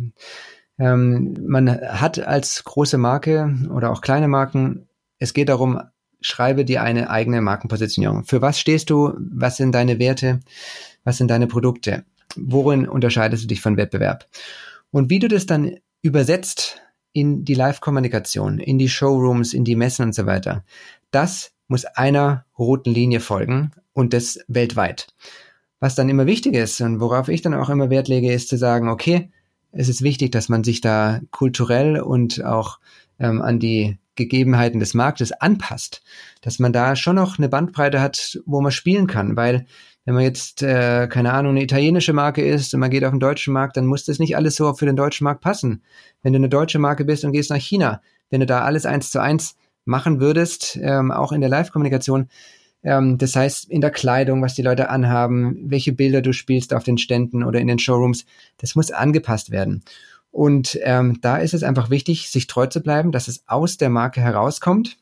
Ähm, 0.78 1.34
man 1.40 1.70
hat 1.70 2.18
als 2.18 2.62
große 2.62 2.98
Marke 2.98 3.56
oder 3.70 3.90
auch 3.90 4.02
kleine 4.02 4.28
Marken, 4.28 4.88
es 5.18 5.32
geht 5.32 5.48
darum, 5.48 5.80
schreibe 6.20 6.66
dir 6.66 6.82
eine 6.82 7.08
eigene 7.08 7.40
Markenpositionierung. 7.40 8.24
Für 8.24 8.42
was 8.42 8.60
stehst 8.60 8.90
du? 8.90 9.14
Was 9.18 9.56
sind 9.56 9.74
deine 9.74 9.98
Werte? 9.98 10.40
Was 11.02 11.16
sind 11.16 11.30
deine 11.30 11.46
Produkte? 11.46 12.04
Worin 12.36 12.86
unterscheidest 12.86 13.44
du 13.44 13.48
dich 13.48 13.62
von 13.62 13.78
Wettbewerb? 13.78 14.28
Und 14.90 15.08
wie 15.08 15.18
du 15.18 15.28
das 15.28 15.46
dann 15.46 15.76
übersetzt 16.02 16.82
in 17.14 17.46
die 17.46 17.54
Live-Kommunikation, 17.54 18.58
in 18.58 18.78
die 18.78 18.90
Showrooms, 18.90 19.54
in 19.54 19.64
die 19.64 19.76
Messen 19.76 20.04
und 20.04 20.14
so 20.14 20.26
weiter, 20.26 20.62
das 21.10 21.52
muss 21.68 21.86
einer 21.86 22.44
roten 22.58 22.92
Linie 22.92 23.20
folgen 23.20 23.72
und 23.92 24.12
das 24.12 24.38
weltweit. 24.48 25.08
Was 25.80 25.94
dann 25.94 26.08
immer 26.08 26.26
wichtig 26.26 26.54
ist 26.54 26.80
und 26.80 27.00
worauf 27.00 27.28
ich 27.28 27.42
dann 27.42 27.54
auch 27.54 27.68
immer 27.68 27.90
Wert 27.90 28.08
lege, 28.08 28.32
ist 28.32 28.48
zu 28.48 28.56
sagen, 28.56 28.88
okay, 28.88 29.30
es 29.72 29.88
ist 29.88 30.02
wichtig, 30.02 30.30
dass 30.32 30.48
man 30.48 30.64
sich 30.64 30.80
da 30.80 31.20
kulturell 31.30 32.00
und 32.00 32.44
auch 32.44 32.78
ähm, 33.18 33.42
an 33.42 33.58
die 33.58 33.98
Gegebenheiten 34.14 34.78
des 34.78 34.94
Marktes 34.94 35.32
anpasst, 35.32 36.02
dass 36.42 36.58
man 36.58 36.72
da 36.72 36.96
schon 36.96 37.16
noch 37.16 37.38
eine 37.38 37.48
Bandbreite 37.48 38.00
hat, 38.00 38.38
wo 38.44 38.60
man 38.60 38.70
spielen 38.70 39.06
kann, 39.06 39.36
weil 39.36 39.66
wenn 40.04 40.14
man 40.14 40.24
jetzt, 40.24 40.62
äh, 40.62 41.06
keine 41.08 41.32
Ahnung, 41.32 41.52
eine 41.52 41.62
italienische 41.62 42.12
Marke 42.12 42.42
ist 42.42 42.74
und 42.74 42.80
man 42.80 42.90
geht 42.90 43.04
auf 43.04 43.12
den 43.12 43.20
deutschen 43.20 43.54
Markt, 43.54 43.76
dann 43.76 43.86
muss 43.86 44.04
das 44.04 44.18
nicht 44.18 44.36
alles 44.36 44.56
so 44.56 44.74
für 44.74 44.86
den 44.86 44.96
deutschen 44.96 45.24
Markt 45.24 45.40
passen. 45.40 45.82
Wenn 46.22 46.32
du 46.32 46.38
eine 46.38 46.48
deutsche 46.48 46.80
Marke 46.80 47.04
bist 47.04 47.24
und 47.24 47.32
gehst 47.32 47.50
nach 47.50 47.56
China, 47.56 48.02
wenn 48.28 48.40
du 48.40 48.46
da 48.46 48.62
alles 48.62 48.84
eins 48.84 49.10
zu 49.10 49.20
eins 49.20 49.56
machen 49.84 50.20
würdest, 50.20 50.78
ähm, 50.82 51.10
auch 51.10 51.32
in 51.32 51.40
der 51.40 51.50
Live-Kommunikation, 51.50 52.28
ähm, 52.82 53.18
das 53.18 53.36
heißt, 53.36 53.70
in 53.70 53.80
der 53.80 53.90
Kleidung, 53.90 54.42
was 54.42 54.54
die 54.54 54.62
Leute 54.62 54.90
anhaben, 54.90 55.70
welche 55.70 55.92
Bilder 55.92 56.22
du 56.22 56.32
spielst 56.32 56.74
auf 56.74 56.84
den 56.84 56.98
Ständen 56.98 57.44
oder 57.44 57.60
in 57.60 57.68
den 57.68 57.78
Showrooms, 57.78 58.24
das 58.58 58.74
muss 58.74 58.90
angepasst 58.90 59.50
werden. 59.50 59.82
Und 60.30 60.78
ähm, 60.82 61.18
da 61.20 61.36
ist 61.36 61.54
es 61.54 61.62
einfach 61.62 61.90
wichtig, 61.90 62.30
sich 62.30 62.46
treu 62.46 62.66
zu 62.66 62.80
bleiben, 62.80 63.12
dass 63.12 63.28
es 63.28 63.44
aus 63.46 63.76
der 63.76 63.90
Marke 63.90 64.20
herauskommt 64.20 64.96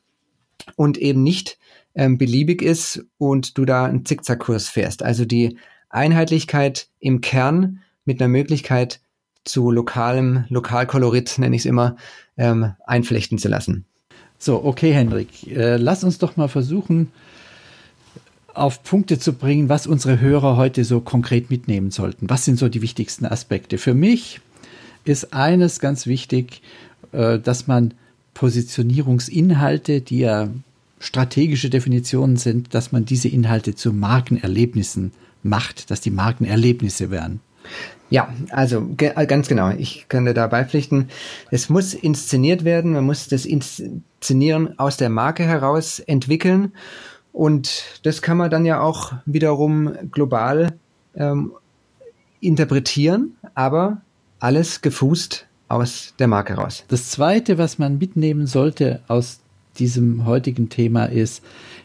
und 0.75 0.97
eben 0.97 1.23
nicht 1.23 1.57
ähm, 1.95 2.17
beliebig 2.17 2.61
ist 2.61 3.05
und 3.17 3.57
du 3.57 3.65
da 3.65 3.85
einen 3.85 4.05
Zickzackkurs 4.05 4.69
fährst. 4.69 5.03
Also 5.03 5.25
die 5.25 5.57
Einheitlichkeit 5.89 6.89
im 6.99 7.21
Kern 7.21 7.79
mit 8.05 8.21
einer 8.21 8.27
Möglichkeit 8.27 8.99
zu 9.43 9.71
lokalem, 9.71 10.45
Lokalkolorit, 10.49 11.37
nenne 11.37 11.55
ich 11.55 11.63
es 11.63 11.65
immer, 11.65 11.95
ähm, 12.37 12.73
einflechten 12.85 13.37
zu 13.37 13.47
lassen. 13.47 13.85
So, 14.37 14.63
okay, 14.63 14.93
Henrik, 14.93 15.47
äh, 15.47 15.77
lass 15.77 16.03
uns 16.03 16.17
doch 16.17 16.37
mal 16.37 16.47
versuchen, 16.47 17.11
auf 18.53 18.83
Punkte 18.83 19.19
zu 19.19 19.33
bringen, 19.33 19.69
was 19.69 19.87
unsere 19.87 20.19
Hörer 20.19 20.57
heute 20.57 20.83
so 20.83 20.99
konkret 20.99 21.49
mitnehmen 21.49 21.91
sollten. 21.91 22.29
Was 22.29 22.45
sind 22.45 22.57
so 22.57 22.69
die 22.69 22.81
wichtigsten 22.81 23.25
Aspekte? 23.25 23.77
Für 23.77 23.93
mich 23.93 24.41
ist 25.05 25.33
eines 25.33 25.79
ganz 25.79 26.05
wichtig, 26.05 26.61
äh, 27.11 27.39
dass 27.39 27.67
man 27.67 27.93
Positionierungsinhalte, 28.33 30.01
die 30.01 30.19
ja 30.19 30.49
strategische 30.99 31.69
Definitionen 31.69 32.37
sind, 32.37 32.73
dass 32.73 32.91
man 32.91 33.05
diese 33.05 33.27
Inhalte 33.27 33.75
zu 33.75 33.91
Markenerlebnissen 33.91 35.11
macht, 35.43 35.89
dass 35.89 36.01
die 36.01 36.11
Markenerlebnisse 36.11 37.09
werden. 37.09 37.39
Ja, 38.09 38.33
also 38.49 38.89
ganz 38.97 39.47
genau. 39.47 39.71
Ich 39.71 40.07
dir 40.09 40.33
da 40.33 40.47
beipflichten. 40.47 41.07
Es 41.49 41.69
muss 41.69 41.93
inszeniert 41.93 42.65
werden. 42.65 42.93
Man 42.93 43.05
muss 43.05 43.27
das 43.27 43.45
Inszenieren 43.45 44.77
aus 44.77 44.97
der 44.97 45.09
Marke 45.09 45.43
heraus 45.43 45.99
entwickeln. 45.99 46.73
Und 47.33 47.99
das 48.03 48.21
kann 48.21 48.37
man 48.37 48.49
dann 48.49 48.65
ja 48.65 48.81
auch 48.81 49.13
wiederum 49.25 49.93
global 50.11 50.73
ähm, 51.15 51.53
interpretieren, 52.39 53.35
aber 53.53 54.01
alles 54.39 54.81
gefußt 54.81 55.47
aus 55.67 56.13
der 56.19 56.27
Marke 56.27 56.55
raus. 56.55 56.83
Das 56.89 57.09
Zweite, 57.09 57.57
was 57.57 57.79
man 57.79 57.97
mitnehmen 57.97 58.47
sollte 58.47 59.01
aus 59.07 59.39
diesem 59.79 60.25
heutigen 60.25 60.69
Thema 60.69 61.05
ist, 61.05 61.43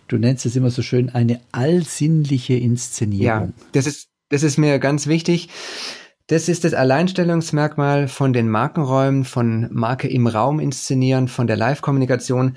du 0.08 0.18
nennst 0.18 0.46
es 0.46 0.56
immer 0.56 0.70
so 0.70 0.82
schön, 0.82 1.10
eine 1.10 1.40
allsinnliche 1.52 2.54
Inszenierung. 2.54 3.24
Ja, 3.26 3.48
das 3.72 3.86
ist, 3.86 4.08
das 4.28 4.42
ist 4.42 4.58
mir 4.58 4.78
ganz 4.78 5.06
wichtig. 5.06 5.48
Das 6.26 6.48
ist 6.48 6.64
das 6.64 6.74
Alleinstellungsmerkmal 6.74 8.08
von 8.08 8.32
den 8.32 8.48
Markenräumen, 8.48 9.24
von 9.24 9.68
Marke 9.72 10.08
im 10.08 10.26
Raum 10.26 10.58
inszenieren, 10.58 11.28
von 11.28 11.46
der 11.46 11.56
Live-Kommunikation 11.56 12.56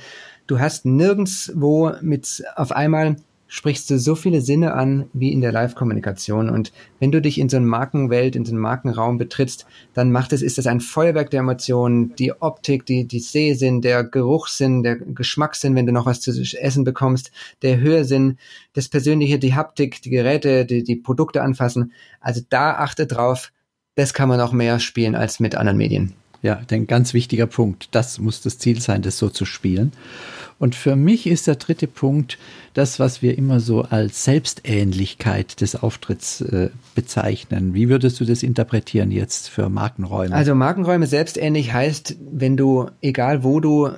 du 0.50 0.60
hast 0.60 0.86
nirgendswo 0.86 1.94
mit 2.02 2.44
auf 2.56 2.72
einmal 2.72 3.18
sprichst 3.52 3.90
du 3.90 3.98
so 3.98 4.14
viele 4.14 4.42
Sinne 4.42 4.74
an 4.74 5.10
wie 5.12 5.34
in 5.34 5.42
der 5.42 5.52
Live-Kommunikation. 5.52 6.52
Und 6.52 6.72
wenn 7.00 7.12
du 7.12 7.20
dich 7.20 7.40
in 7.40 7.50
so 7.50 7.58
eine 7.58 7.66
Markenwelt, 7.66 8.36
in 8.36 8.46
so 8.46 8.52
einen 8.52 8.62
Markenraum 8.62 9.18
betrittst, 9.18 9.66
dann 9.96 10.12
macht 10.12 10.34
es, 10.34 10.44
ist 10.44 10.60
das 10.60 10.68
ein 10.68 10.80
Feuerwerk 10.80 11.32
der 11.32 11.40
Emotionen, 11.40 12.16
die 12.16 12.32
Optik, 12.32 12.86
die, 12.86 13.06
die 13.06 13.20
Sehsinn, 13.20 13.82
der 13.82 14.04
Geruchssinn, 14.04 14.84
der 14.84 14.98
Geschmackssinn, 14.98 15.76
wenn 15.76 15.88
du 15.88 15.92
noch 15.92 16.06
was 16.06 16.22
zu 16.22 16.32
essen 16.32 16.84
bekommst, 16.84 17.32
der 17.64 17.80
Hörsinn, 17.80 18.38
das 18.74 18.88
Persönliche, 18.88 19.40
die 19.40 19.56
Haptik, 19.56 20.02
die 20.04 20.12
Geräte, 20.12 20.66
die, 20.66 20.84
die 20.84 20.96
Produkte 20.96 21.42
anfassen. 21.42 21.94
Also 22.22 22.42
da 22.50 22.76
achte 22.76 23.08
drauf, 23.08 23.52
das 23.96 24.14
kann 24.14 24.30
man 24.30 24.40
auch 24.42 24.52
mehr 24.52 24.80
spielen 24.80 25.16
als 25.16 25.40
mit 25.40 25.56
anderen 25.56 25.78
Medien. 25.78 26.14
Ja, 26.42 26.62
ein 26.72 26.88
ganz 26.88 27.14
wichtiger 27.14 27.48
Punkt. 27.48 27.90
Das 27.92 28.20
muss 28.20 28.42
das 28.42 28.58
Ziel 28.58 28.80
sein, 28.80 29.02
das 29.02 29.18
so 29.18 29.30
zu 29.30 29.46
spielen. 29.46 29.92
Und 30.58 30.76
für 30.76 30.96
mich 30.96 31.26
ist 31.26 31.48
der 31.48 31.56
dritte 31.56 31.88
Punkt 31.88 32.38
das, 32.74 33.00
was 33.00 33.22
wir 33.22 33.38
immer 33.38 33.60
so 33.60 33.84
als 33.84 34.26
Selbstähnlichkeit 34.26 35.62
des 35.62 35.76
Auftritts 35.76 36.42
äh, 36.42 36.70
bezeichnen. 36.96 37.74
Wie 37.74 37.90
würdest 37.90 38.20
du 38.20 38.26
das 38.26 38.44
interpretieren 38.44 39.12
jetzt 39.12 39.50
für 39.50 39.70
Markenräume? 39.70 40.36
Also 40.36 40.56
Markenräume 40.56 41.08
selbstähnlich 41.08 41.74
heißt, 41.74 42.18
wenn 42.32 42.58
du, 42.58 42.90
egal 43.02 43.44
wo 43.44 43.62
du 43.62 43.90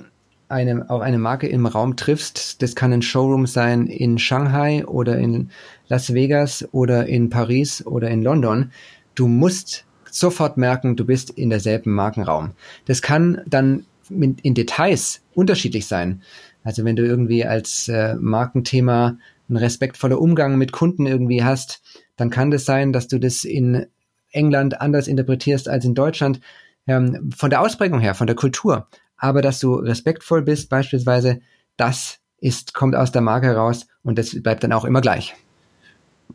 eine, 0.48 0.88
auf 0.88 1.00
eine 1.00 1.18
Marke 1.18 1.48
im 1.48 1.66
Raum 1.66 1.96
triffst, 1.96 2.62
das 2.62 2.76
kann 2.76 2.92
ein 2.92 3.02
Showroom 3.02 3.46
sein 3.46 3.86
in 3.86 4.18
Shanghai 4.18 4.84
oder 4.86 5.18
in 5.18 5.50
Las 5.88 6.14
Vegas 6.14 6.68
oder 6.72 7.06
in 7.06 7.30
Paris 7.30 7.84
oder 7.84 8.08
in 8.08 8.22
London, 8.22 8.70
du 9.14 9.26
musst 9.26 9.84
sofort 10.14 10.56
merken, 10.56 10.96
du 10.96 11.04
bist 11.04 11.30
in 11.30 11.50
derselben 11.50 11.92
Markenraum. 11.92 12.52
Das 12.86 13.02
kann 13.02 13.40
dann 13.46 13.86
in 14.08 14.54
Details 14.54 15.22
unterschiedlich 15.34 15.86
sein. 15.86 16.22
Also 16.64 16.84
wenn 16.84 16.96
du 16.96 17.04
irgendwie 17.04 17.44
als 17.44 17.88
äh, 17.88 18.14
Markenthema 18.16 19.16
ein 19.48 19.56
respektvoller 19.56 20.20
Umgang 20.20 20.58
mit 20.58 20.72
Kunden 20.72 21.06
irgendwie 21.06 21.42
hast, 21.42 21.82
dann 22.16 22.30
kann 22.30 22.50
das 22.50 22.64
sein, 22.64 22.92
dass 22.92 23.08
du 23.08 23.18
das 23.18 23.44
in 23.44 23.86
England 24.30 24.80
anders 24.80 25.08
interpretierst 25.08 25.68
als 25.68 25.84
in 25.84 25.94
Deutschland. 25.94 26.40
Ähm, 26.86 27.30
von 27.36 27.50
der 27.50 27.60
Ausprägung 27.60 28.00
her, 28.00 28.14
von 28.14 28.26
der 28.26 28.36
Kultur. 28.36 28.88
Aber 29.16 29.40
dass 29.40 29.60
du 29.60 29.74
respektvoll 29.74 30.42
bist, 30.42 30.68
beispielsweise, 30.68 31.40
das 31.76 32.18
ist, 32.38 32.74
kommt 32.74 32.96
aus 32.96 33.12
der 33.12 33.22
Marke 33.22 33.46
heraus 33.46 33.86
und 34.02 34.18
das 34.18 34.40
bleibt 34.42 34.64
dann 34.64 34.72
auch 34.72 34.84
immer 34.84 35.00
gleich. 35.00 35.34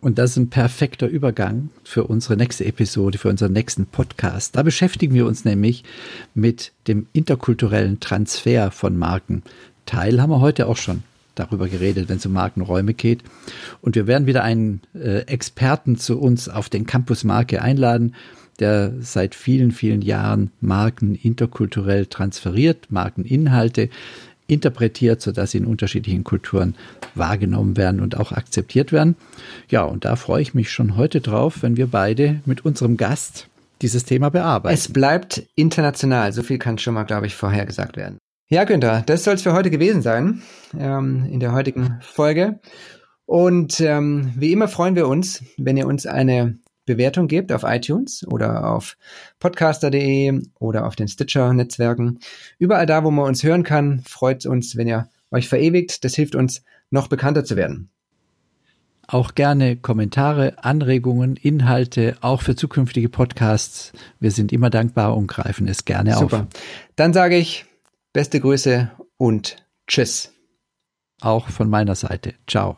Und 0.01 0.17
das 0.17 0.31
ist 0.31 0.37
ein 0.37 0.49
perfekter 0.49 1.07
Übergang 1.07 1.69
für 1.83 2.05
unsere 2.05 2.37
nächste 2.37 2.65
Episode, 2.65 3.17
für 3.17 3.29
unseren 3.29 3.53
nächsten 3.53 3.85
Podcast. 3.85 4.55
Da 4.55 4.63
beschäftigen 4.63 5.13
wir 5.13 5.25
uns 5.25 5.45
nämlich 5.45 5.83
mit 6.33 6.71
dem 6.87 7.07
interkulturellen 7.13 7.99
Transfer 7.99 8.71
von 8.71 8.97
Marken. 8.97 9.43
Teil 9.85 10.21
haben 10.21 10.29
wir 10.29 10.41
heute 10.41 10.67
auch 10.67 10.77
schon 10.77 11.03
darüber 11.35 11.67
geredet, 11.67 12.09
wenn 12.09 12.17
es 12.17 12.25
um 12.25 12.33
Markenräume 12.33 12.93
geht. 12.93 13.23
Und 13.81 13.95
wir 13.95 14.07
werden 14.07 14.27
wieder 14.27 14.43
einen 14.43 14.81
äh, 14.93 15.19
Experten 15.21 15.97
zu 15.97 16.19
uns 16.19 16.49
auf 16.49 16.69
den 16.69 16.85
Campus 16.85 17.23
Marke 17.23 17.61
einladen, 17.61 18.15
der 18.59 18.93
seit 19.01 19.35
vielen, 19.35 19.71
vielen 19.71 20.01
Jahren 20.01 20.51
Marken 20.61 21.15
interkulturell 21.15 22.07
transferiert, 22.07 22.87
Markeninhalte 22.89 23.89
interpretiert, 24.47 25.21
sodass 25.21 25.51
sie 25.51 25.59
in 25.59 25.65
unterschiedlichen 25.65 26.23
Kulturen 26.23 26.75
wahrgenommen 27.15 27.77
werden 27.77 27.99
und 27.99 28.17
auch 28.17 28.31
akzeptiert 28.31 28.91
werden. 28.91 29.15
Ja, 29.69 29.83
und 29.83 30.05
da 30.05 30.15
freue 30.15 30.41
ich 30.41 30.53
mich 30.53 30.71
schon 30.71 30.95
heute 30.95 31.21
drauf, 31.21 31.61
wenn 31.61 31.77
wir 31.77 31.87
beide 31.87 32.41
mit 32.45 32.65
unserem 32.65 32.97
Gast 32.97 33.47
dieses 33.81 34.05
Thema 34.05 34.29
bearbeiten. 34.29 34.73
Es 34.73 34.91
bleibt 34.91 35.43
international, 35.55 36.33
so 36.33 36.43
viel 36.43 36.57
kann 36.57 36.77
schon 36.77 36.93
mal, 36.93 37.03
glaube 37.03 37.27
ich, 37.27 37.35
vorhergesagt 37.35 37.97
werden. 37.97 38.17
Ja, 38.49 38.63
Günther, 38.63 39.03
das 39.05 39.25
soll 39.25 39.35
es 39.35 39.41
für 39.41 39.53
heute 39.53 39.69
gewesen 39.69 40.01
sein, 40.01 40.41
ähm, 40.77 41.27
in 41.29 41.39
der 41.39 41.51
heutigen 41.51 41.99
Folge. 42.01 42.59
Und 43.25 43.81
ähm, 43.81 44.31
wie 44.37 44.53
immer 44.53 44.69
freuen 44.69 44.95
wir 44.95 45.07
uns, 45.07 45.43
wenn 45.57 45.75
ihr 45.75 45.85
uns 45.85 46.05
eine 46.05 46.57
Bewertung 46.87 47.27
gebt 47.27 47.51
auf 47.51 47.61
iTunes 47.63 48.25
oder 48.27 48.71
auf 48.71 48.97
podcaster.de 49.39 50.41
oder 50.59 50.87
auf 50.87 50.95
den 50.95 51.07
Stitcher-Netzwerken. 51.07 52.19
Überall 52.57 52.87
da, 52.87 53.03
wo 53.03 53.11
man 53.11 53.25
uns 53.25 53.43
hören 53.43 53.61
kann, 53.61 54.01
freut 54.07 54.39
es 54.39 54.45
uns, 54.47 54.75
wenn 54.75 54.87
ihr 54.87 55.09
euch 55.29 55.47
verewigt. 55.47 56.03
Das 56.03 56.15
hilft 56.15 56.33
uns, 56.33 56.63
noch 56.89 57.07
bekannter 57.07 57.45
zu 57.45 57.55
werden. 57.55 57.89
Auch 59.09 59.35
gerne 59.35 59.77
Kommentare, 59.77 60.63
Anregungen, 60.63 61.37
Inhalte, 61.37 62.17
auch 62.21 62.41
für 62.41 62.55
zukünftige 62.55 63.07
Podcasts. 63.07 63.93
Wir 64.19 64.31
sind 64.31 64.51
immer 64.51 64.69
dankbar 64.69 65.15
und 65.15 65.27
greifen 65.27 65.67
es 65.67 65.85
gerne 65.85 66.13
Super. 66.13 66.23
auf. 66.23 66.31
Super. 66.31 66.47
Dann 66.95 67.13
sage 67.13 67.37
ich 67.37 67.65
Beste 68.11 68.39
Grüße 68.39 68.91
und 69.17 69.57
Tschüss. 69.87 70.33
Auch 71.21 71.49
von 71.49 71.69
meiner 71.69 71.95
Seite. 71.95 72.33
Ciao. 72.47 72.77